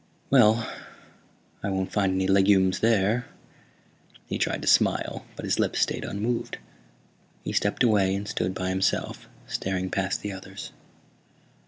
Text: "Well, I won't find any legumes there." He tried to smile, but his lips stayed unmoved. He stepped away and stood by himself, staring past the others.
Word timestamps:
"Well, 0.31 0.67
I 1.61 1.69
won't 1.69 1.91
find 1.91 2.15
any 2.15 2.25
legumes 2.25 2.79
there." 2.79 3.27
He 4.25 4.39
tried 4.39 4.63
to 4.63 4.67
smile, 4.67 5.27
but 5.35 5.45
his 5.45 5.59
lips 5.59 5.79
stayed 5.81 6.03
unmoved. 6.05 6.57
He 7.43 7.53
stepped 7.53 7.83
away 7.83 8.15
and 8.15 8.27
stood 8.27 8.55
by 8.55 8.69
himself, 8.69 9.29
staring 9.45 9.91
past 9.91 10.23
the 10.23 10.31
others. 10.31 10.71